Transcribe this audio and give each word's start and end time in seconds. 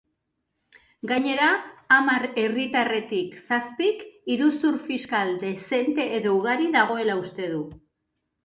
Gainera, 1.11 1.49
hamar 1.97 2.25
herritarretik 2.43 3.37
zazpik 3.51 4.01
iruzur 4.37 4.81
fiskal 4.89 5.33
dezente 5.45 6.07
edo 6.21 6.33
ugari 6.41 6.73
dagoela 6.79 7.21
uste 7.25 7.53
du. 7.55 7.63